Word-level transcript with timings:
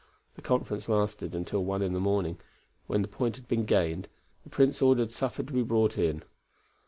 The 0.33 0.41
conference 0.41 0.89
lasted 0.89 1.35
until 1.35 1.63
one 1.63 1.83
in 1.83 1.93
the 1.93 1.99
morning, 1.99 2.39
when, 2.87 3.03
the 3.03 3.07
point 3.07 3.47
being 3.47 3.65
gained, 3.65 4.07
the 4.43 4.49
Prince 4.49 4.81
ordered 4.81 5.11
supper 5.11 5.43
to 5.43 5.53
be 5.53 5.61
brought 5.61 5.95
in. 5.95 6.23